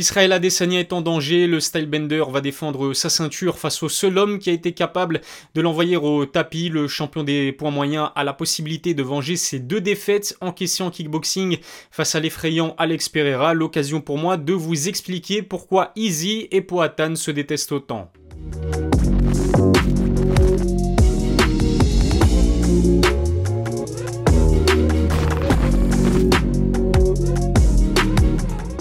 [0.00, 4.38] Israël Adesanya est en danger, le Stylebender va défendre sa ceinture face au seul homme
[4.38, 5.20] qui a été capable
[5.54, 6.70] de l'envoyer au tapis.
[6.70, 10.90] Le champion des points moyens a la possibilité de venger ses deux défaites encaissées en
[10.90, 11.58] kickboxing
[11.90, 13.52] face à l'effrayant Alex Pereira.
[13.52, 18.10] L'occasion pour moi de vous expliquer pourquoi Easy et Poatan se détestent autant.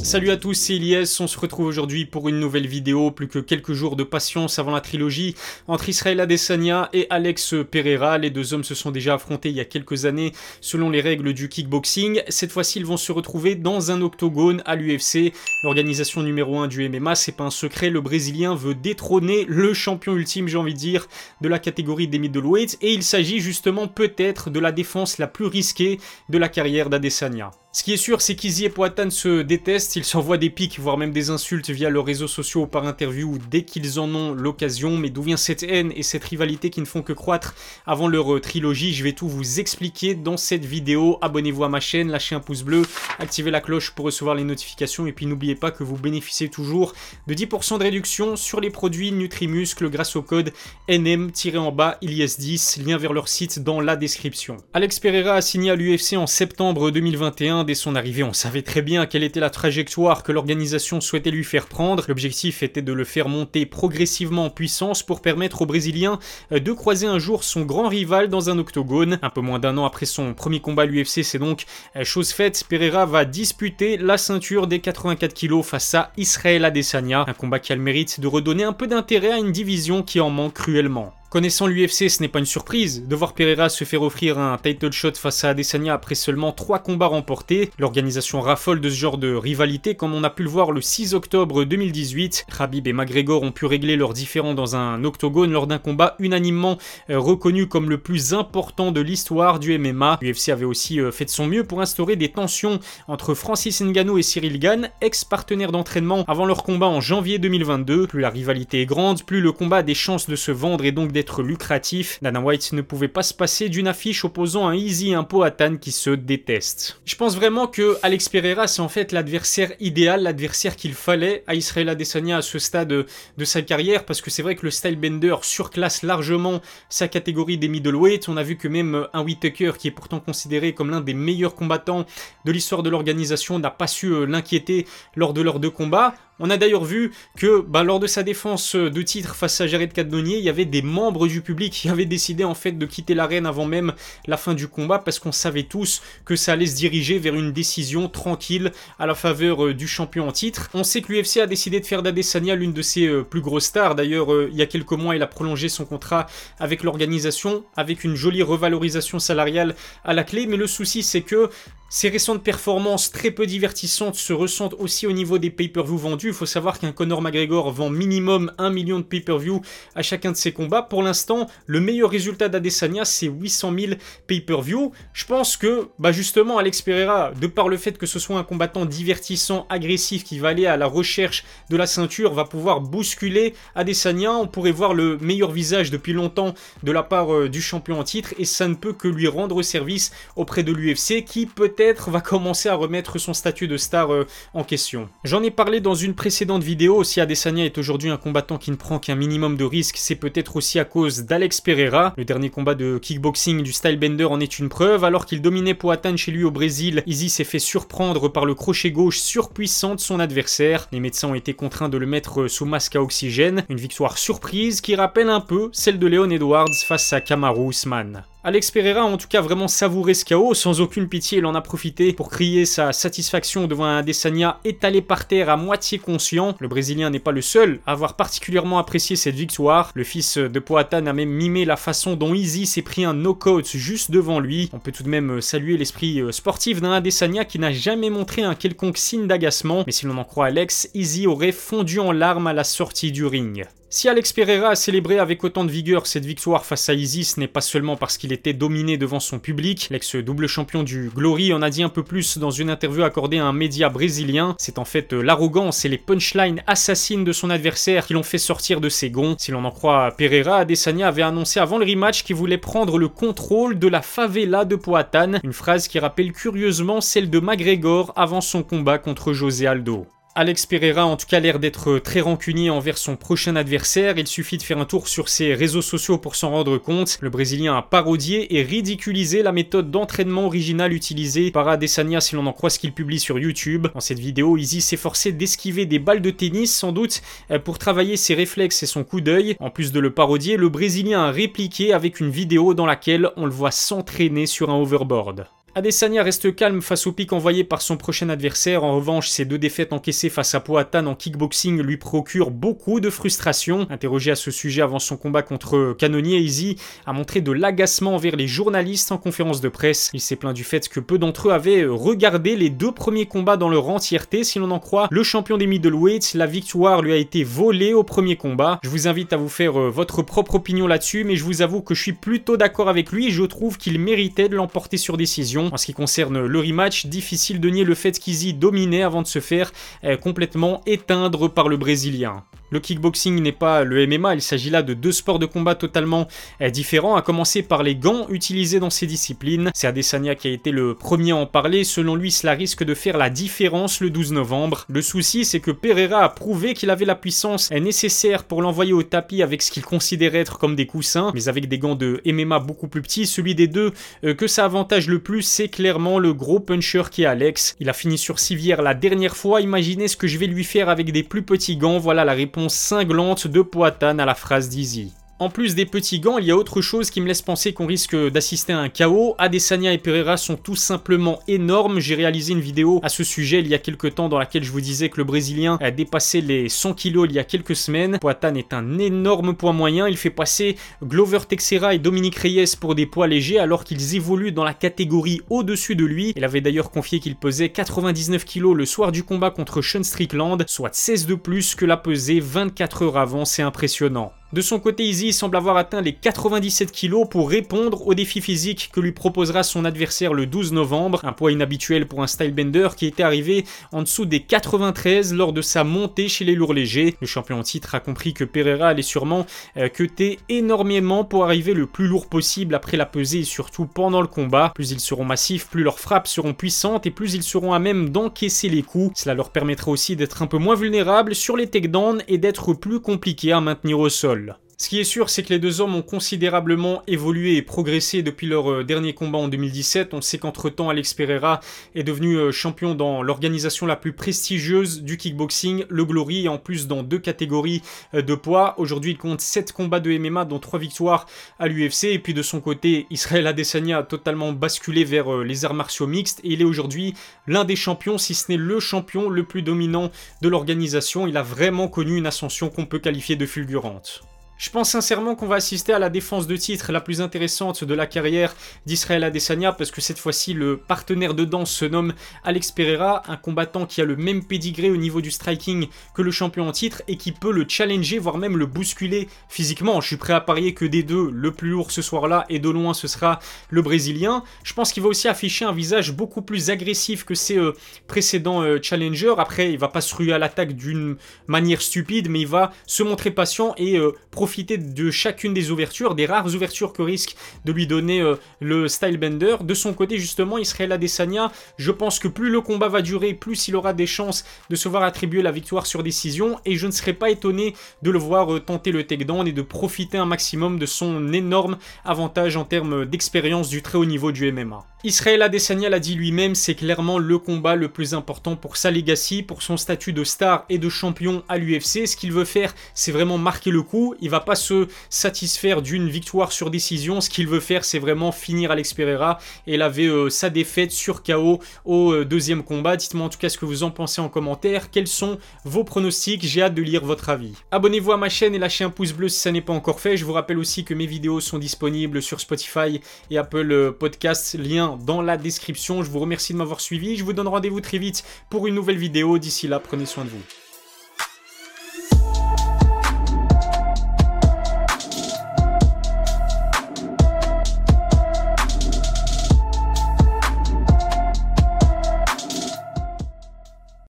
[0.10, 3.38] Salut à tous, c'est Elias, on se retrouve aujourd'hui pour une nouvelle vidéo, plus que
[3.38, 5.36] quelques jours de patience avant la trilogie
[5.68, 8.18] entre Israël Adesanya et Alex Pereira.
[8.18, 11.34] Les deux hommes se sont déjà affrontés il y a quelques années selon les règles
[11.34, 12.24] du kickboxing.
[12.28, 16.90] Cette fois-ci, ils vont se retrouver dans un octogone à l'UFC, l'organisation numéro 1 du
[16.90, 17.14] MMA.
[17.14, 21.06] C'est pas un secret, le Brésilien veut détrôner le champion ultime, j'ai envie de dire,
[21.42, 25.46] de la catégorie des middleweights et il s'agit justement peut-être de la défense la plus
[25.46, 26.00] risquée
[26.30, 27.52] de la carrière d'Adesanya.
[27.72, 30.98] Ce qui est sûr, c'est qu'Izzy et Poatan se détestent, ils s'envoient des pics, voire
[30.98, 34.98] même des insultes via leurs réseaux sociaux ou par interview dès qu'ils en ont l'occasion.
[34.98, 37.54] Mais d'où vient cette haine et cette rivalité qui ne font que croître
[37.86, 38.96] avant leur euh, trilogie?
[38.96, 41.20] Je vais tout vous expliquer dans cette vidéo.
[41.22, 42.82] Abonnez-vous à ma chaîne, lâchez un pouce bleu,
[43.20, 46.94] activez la cloche pour recevoir les notifications et puis n'oubliez pas que vous bénéficiez toujours
[47.28, 50.54] de 10% de réduction sur les produits Nutrimuscle grâce au code
[50.88, 54.58] NM-en-bas ILIS10, lien vers leur site dans la description.
[54.74, 58.82] Alex Pereira a signé à l'UFC en septembre 2021 dès son arrivée, on savait très
[58.82, 62.06] bien quelle était la trajectoire que l'organisation souhaitait lui faire prendre.
[62.08, 66.20] L'objectif était de le faire monter progressivement en puissance pour permettre au Brésilien
[66.52, 69.20] euh, de croiser un jour son grand rival dans un octogone.
[69.22, 71.66] Un peu moins d'un an après son premier combat l'UFC, c'est donc
[71.96, 72.64] euh, chose faite.
[72.70, 77.26] Pereira va disputer la ceinture des 84 kg face à Israël Adesanya.
[77.28, 80.20] Un combat qui a le mérite de redonner un peu d'intérêt à une division qui
[80.20, 81.14] en manque cruellement.
[81.30, 84.92] Connaissant l'UFC, ce n'est pas une surprise de voir Pereira se faire offrir un title
[84.92, 87.70] shot face à Adesanya après seulement 3 combats remportés.
[87.78, 91.14] L'organisation raffole de ce genre de rivalité comme on a pu le voir le 6
[91.14, 92.48] octobre 2018.
[92.58, 96.80] Khabib et McGregor ont pu régler leurs différends dans un octogone lors d'un combat unanimement
[97.12, 100.18] euh, reconnu comme le plus important de l'histoire du MMA.
[100.24, 104.18] L'UFC avait aussi euh, fait de son mieux pour instaurer des tensions entre Francis Ngannou
[104.18, 108.08] et Cyril Gann, ex-partenaires d'entraînement avant leur combat en janvier 2022.
[108.08, 110.92] Plus la rivalité est grande, plus le combat a des chances de se vendre et
[110.92, 112.20] donc lucratif.
[112.22, 115.78] Dana White ne pouvait pas se passer d'une affiche opposant un Easy et un Poatan
[115.78, 117.00] qui se détestent.
[117.06, 121.56] Je pense vraiment que Alex Pereira c'est en fait l'adversaire idéal, l'adversaire qu'il fallait à
[121.56, 125.36] Israel Adesanya à ce stade de sa carrière parce que c'est vrai que le Stylebender
[125.42, 128.30] surclasse largement sa catégorie des middleweight.
[128.30, 131.56] On a vu que même un Whitaker qui est pourtant considéré comme l'un des meilleurs
[131.56, 132.06] combattants
[132.46, 134.86] de l'histoire de l'organisation n'a pas su euh, l'inquiéter
[135.16, 136.14] lors de leurs deux combats.
[136.40, 139.94] On a d'ailleurs vu que bah, lors de sa défense de titre face à Jared
[139.94, 143.14] Cannonier, il y avait des membres du public qui avaient décidé en fait de quitter
[143.14, 143.94] l'arène avant même
[144.26, 147.52] la fin du combat parce qu'on savait tous que ça allait se diriger vers une
[147.52, 150.70] décision tranquille à la faveur euh, du champion en titre.
[150.74, 153.66] On sait que l'UFC a décidé de faire d'Adesanya l'une de ses euh, plus grosses
[153.66, 153.96] stars.
[153.96, 156.28] D'ailleurs, euh, il y a quelques mois, il a prolongé son contrat
[156.60, 160.48] avec l'organisation avec une jolie revalorisation salariale à la clé.
[160.48, 161.50] Mais le souci, c'est que
[161.90, 166.28] ces récentes performances très peu divertissantes se ressentent aussi au niveau des pay-per-view vendus.
[166.28, 169.62] Il faut savoir qu'un Conor McGregor vend minimum 1 million de pay-per-view
[169.96, 170.84] à chacun de ses combats.
[170.84, 173.94] Pour l'instant, le meilleur résultat d'Adesanya, c'est 800 000
[174.28, 174.92] pay-per-view.
[175.14, 178.44] Je pense que, bah justement, Alex Pereira, de par le fait que ce soit un
[178.44, 183.56] combattant divertissant, agressif, qui va aller à la recherche de la ceinture, va pouvoir bousculer
[183.74, 184.34] Adesanya.
[184.34, 188.04] On pourrait voir le meilleur visage depuis longtemps de la part euh, du champion en
[188.04, 191.74] titre et ça ne peut que lui rendre service auprès de l'UFC qui peut
[192.08, 195.10] va commencer à remettre son statut de star euh, en question.
[195.24, 198.76] J'en ai parlé dans une précédente vidéo, si Adesanya est aujourd'hui un combattant qui ne
[198.76, 202.14] prend qu'un minimum de risques, c'est peut-être aussi à cause d'Alex Pereira.
[202.18, 206.18] Le dernier combat de kickboxing du Stylebender en est une preuve, alors qu'il dominait Poatan
[206.18, 210.20] chez lui au Brésil, Izzy s'est fait surprendre par le crochet gauche surpuissant de son
[210.20, 210.88] adversaire.
[210.92, 214.82] Les médecins ont été contraints de le mettre sous masque à oxygène, une victoire surprise
[214.82, 218.24] qui rappelle un peu celle de Leon Edwards face à Kamaru Usman.
[218.42, 221.62] Alex Pereira en tout cas vraiment savouré ce chaos, sans aucune pitié, il en a
[221.62, 226.56] profité pour crier sa satisfaction devant un Adesanya étalé par terre à moitié conscient.
[226.62, 229.92] Le Brésilien n'est pas le seul à avoir particulièrement apprécié cette victoire.
[229.94, 233.68] Le fils de Poatan a même mimé la façon dont Easy s'est pris un knockout
[233.68, 234.70] juste devant lui.
[234.72, 238.44] On peut tout de même saluer l'esprit euh, sportif d'un Adesanya qui n'a jamais montré
[238.44, 242.48] un quelconque signe d'agacement, mais si l'on en croit Alex, Easy aurait fondu en larmes
[242.48, 243.66] à la sortie du ring.
[243.92, 247.40] Si Alex Pereira a célébré avec autant de vigueur cette victoire face à Izzy, ce
[247.40, 249.88] n'est pas seulement parce qu'il était dominé devant son public.
[249.90, 253.46] L'ex-double champion du Glory en a dit un peu plus dans une interview accordée à
[253.46, 254.56] un média brésilien.
[254.60, 258.38] C'est en fait euh, l'arrogance et les punchlines assassines de son adversaire qui l'ont fait
[258.38, 259.36] sortir de ses gonds.
[259.40, 263.08] Si l'on en croit Pereira, Adesanya avait annoncé avant le rematch qu'il voulait prendre le
[263.08, 268.42] contrôle de la favela de Poatan, une phrase qui rappelle curieusement celle de McGregor avant
[268.42, 270.06] son combat contre José Aldo.
[270.40, 274.18] Alex Pereira a en tout cas l'air d'être très rancunier envers son prochain adversaire.
[274.18, 277.18] Il suffit de faire un tour sur ses réseaux sociaux pour s'en rendre compte.
[277.20, 282.48] Le Brésilien a parodié et ridiculisé la méthode d'entraînement originale utilisée par Adesanya si l'on
[282.48, 283.88] en croit ce qu'il publie sur YouTube.
[283.94, 287.22] Dans cette vidéo, Izzy s'efforçait d'esquiver des balles de tennis, sans doute
[287.52, 289.58] euh, pour travailler ses réflexes et son coup d'œil.
[289.60, 293.44] En plus de le parodier, le Brésilien a répliqué avec une vidéo dans laquelle on
[293.44, 295.48] le voit s'entraîner sur un overboard.
[295.76, 298.84] Adesanya reste calme face au pic envoyé par son prochain adversaire.
[298.84, 303.10] En revanche, ses deux défaites encaissées face à Poatan en kickboxing lui procurent beaucoup de
[303.12, 303.86] frustration.
[303.92, 308.36] Interrogé à ce sujet avant son combat contre Canonier, Easy a montré de l'agacement envers
[308.36, 310.10] les journalistes en conférence de presse.
[310.14, 313.58] Il s'est plaint du fait que peu d'entre eux avaient regardé les deux premiers combats
[313.58, 314.44] dans leur entièreté.
[314.44, 318.04] Si l'on en croit le champion des middleweights, la victoire lui a été volée au
[318.04, 318.80] premier combat.
[318.84, 321.82] Je vous invite à vous faire euh, votre propre opinion là-dessus, mais je vous avoue
[321.82, 323.30] que je suis plutôt d'accord avec lui.
[323.30, 325.59] Je trouve qu'il méritait de l'emporter sur décision.
[325.68, 329.28] En ce qui concerne le rematch, difficile de nier le fait qu'Izzy dominait avant de
[329.28, 329.72] se faire
[330.04, 332.44] euh, complètement éteindre par le Brésilien.
[332.72, 336.28] Le kickboxing n'est pas le MMA, il s'agit là de deux sports de combat totalement
[336.62, 339.72] euh, différents, à commencer par les gants utilisés dans ces disciplines.
[339.74, 342.94] C'est Adesanya qui a été le premier à en parler, selon lui cela risque de
[342.94, 344.86] faire la différence le 12 novembre.
[344.90, 348.94] Le souci c'est que Pereira a prouvé qu'il avait la puissance euh, nécessaire pour l'envoyer
[348.94, 352.22] au tapis avec ce qu'il considérait être comme des coussins, mais avec des gants de
[352.26, 353.94] MMA beaucoup plus petits, celui des deux
[354.24, 357.76] euh, que ça avantage le plus c'est clairement le gros puncher qui est Alex.
[357.80, 360.90] Il a fini sur civière la dernière fois, imaginez ce que je vais lui faire
[360.90, 365.14] avec des plus petits gants, voilà la réponse cinglante de Poatan à la phrase d'Izzy.
[365.42, 367.86] En plus des petits gants, il y a autre chose qui me laisse penser qu'on
[367.86, 369.36] risque d'assister à un chaos.
[369.38, 372.02] Adesanya et Pereira sont tout simplement énormes.
[372.02, 374.72] J'ai réalisé une vidéo à ce sujet il y a quelques temps dans laquelle je
[374.74, 378.18] vous disais que le Brésilien a dépassé les 100 kilos il y a quelques semaines.
[378.20, 380.10] Poatan est un énorme poids moyen.
[380.10, 384.52] Il fait passer Glover Texera et Dominique Reyes pour des poids légers alors qu'ils évoluent
[384.52, 386.34] dans la catégorie au-dessus de lui.
[386.36, 390.66] Il avait d'ailleurs confié qu'il pesait 99 kilos le soir du combat contre Sean Strickland,
[390.68, 393.46] soit 16 de plus que la pesée 24 heures avant.
[393.46, 394.34] C'est impressionnant.
[394.52, 398.90] De son côté, Izzy semble avoir atteint les 97 kg pour répondre au défi physique
[398.92, 403.06] que lui proposera son adversaire le 12 novembre, un poids inhabituel pour un stylebender qui
[403.06, 407.16] était arrivé en dessous des 93 lors de sa montée chez les lourds légers.
[407.22, 409.46] Le champion en titre a compris que Pereira allait sûrement
[409.78, 414.22] euh, cuter énormément pour arriver le plus lourd possible après la pesée et surtout pendant
[414.22, 414.72] le combat.
[414.74, 418.10] Plus ils seront massifs, plus leurs frappes seront puissantes et plus ils seront à même
[418.10, 419.12] d'encaisser les coups.
[419.22, 423.00] Cela leur permettra aussi d'être un peu moins vulnérables sur les takedowns et d'être plus
[423.00, 424.39] compliqués à maintenir au sol.
[424.82, 428.48] Ce qui est sûr, c'est que les deux hommes ont considérablement évolué et progressé depuis
[428.48, 430.14] leur euh, dernier combat en 2017.
[430.14, 431.60] On sait qu'entre-temps, Alex Pereira
[431.96, 436.88] est devenu euh, champion dans l'organisation la plus prestigieuse du kickboxing, le Glory, en plus
[436.88, 437.82] dans deux catégories
[438.14, 438.74] euh, de poids.
[438.78, 441.26] Aujourd'hui, il compte 7 combats de MMA, dont 3 victoires
[441.60, 442.06] à l'UFC.
[442.06, 446.40] Et puis de son côté, Israël Adesanya a totalement basculé vers les arts martiaux mixtes
[446.46, 447.16] et il est aujourd'hui
[447.48, 450.10] l'un des champions, si ce n'est le champion le plus dominant
[450.42, 451.28] de l'organisation.
[451.28, 454.22] Il a vraiment connu une ascension qu'on peut qualifier de fulgurante.
[454.60, 457.94] Je pense sincèrement qu'on va assister à la défense de titre la plus intéressante de
[457.94, 458.54] la carrière
[458.86, 462.14] d'Israël Adesanya parce que cette fois-ci le partenaire de danse se nomme
[462.44, 466.32] Alex Pereira, un combattant qui a le même pédigré au niveau du striking que le
[466.32, 470.02] champion en titre et qui peut le challenger voire même le bousculer physiquement.
[470.02, 472.70] Je suis prêt à parier que des deux, le plus lourd ce soir-là et de
[472.70, 473.40] loin ce sera
[473.70, 474.44] le brésilien.
[474.66, 477.72] Je pense qu'il va aussi afficher un visage beaucoup plus agressif que ses euh,
[478.08, 479.36] précédents euh, challengers.
[479.38, 481.16] Après, il va pas se ruer à l'attaque d'une
[481.48, 486.16] manière stupide mais il va se montrer patient et euh, profiter de chacune des ouvertures,
[486.16, 489.58] des rares ouvertures que risque de lui donner euh, le Stylebender.
[489.62, 493.68] De son côté, justement, Israël Adesanya, je pense que plus le combat va durer, plus
[493.68, 496.60] il aura des chances de se voir attribuer la victoire sur décision.
[496.66, 499.62] Et je ne serais pas étonné de le voir euh, tenter le takedown et de
[499.62, 504.52] profiter un maximum de son énorme avantage en termes d'expérience du très haut niveau du
[504.52, 504.86] MMA.
[505.06, 509.44] Israël Adesanya l'a dit lui-même, c'est clairement le combat le plus important pour sa legacy,
[509.44, 512.06] pour son statut de star et de champion à l'UFC.
[512.06, 514.14] Ce qu'il veut faire, c'est vraiment marquer le coup.
[514.20, 517.22] Il va pas se satisfaire d'une victoire sur décision.
[517.22, 521.24] Ce qu'il veut faire, c'est vraiment finir Alex Pereira et laver euh, sa défaite sur
[521.24, 522.98] KO au euh, deuxième combat.
[522.98, 524.92] Dites-moi en tout cas ce que vous en pensez en commentaire.
[524.92, 526.46] Quels sont vos pronostics?
[526.46, 527.54] J'ai hâte de lire votre avis.
[527.72, 530.18] Abonnez-vous à ma chaîne et lâchez un pouce bleu si ça n'est pas encore fait.
[530.18, 533.00] Je vous rappelle aussi que mes vidéos sont disponibles sur Spotify
[533.32, 534.58] et Apple euh, Podcasts.
[534.98, 536.04] Dans la description.
[536.04, 537.16] Je vous remercie de m'avoir suivi.
[537.16, 539.38] Je vous donne rendez-vous très vite pour une nouvelle vidéo.
[539.38, 540.42] D'ici là, prenez soin de vous.